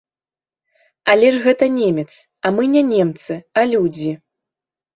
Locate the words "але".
1.13-1.27